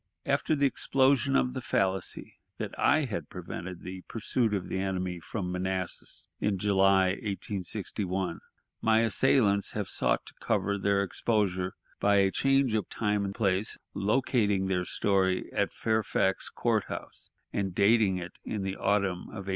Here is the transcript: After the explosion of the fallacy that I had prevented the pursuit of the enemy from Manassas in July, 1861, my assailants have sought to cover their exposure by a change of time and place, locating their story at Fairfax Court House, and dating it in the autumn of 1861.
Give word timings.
After 0.25 0.55
the 0.55 0.65
explosion 0.65 1.35
of 1.35 1.53
the 1.53 1.61
fallacy 1.61 2.39
that 2.57 2.73
I 2.75 3.05
had 3.05 3.29
prevented 3.29 3.81
the 3.83 4.01
pursuit 4.07 4.51
of 4.51 4.67
the 4.67 4.79
enemy 4.79 5.19
from 5.19 5.51
Manassas 5.51 6.27
in 6.39 6.57
July, 6.57 7.09
1861, 7.09 8.39
my 8.81 9.01
assailants 9.01 9.73
have 9.73 9.87
sought 9.87 10.25
to 10.25 10.33
cover 10.39 10.79
their 10.79 11.03
exposure 11.03 11.73
by 11.99 12.15
a 12.15 12.31
change 12.31 12.73
of 12.73 12.89
time 12.89 13.23
and 13.25 13.35
place, 13.35 13.77
locating 13.93 14.65
their 14.65 14.85
story 14.85 15.53
at 15.53 15.71
Fairfax 15.71 16.49
Court 16.49 16.85
House, 16.85 17.29
and 17.53 17.75
dating 17.75 18.17
it 18.17 18.39
in 18.43 18.63
the 18.63 18.77
autumn 18.77 19.29
of 19.29 19.45
1861. 19.45 19.49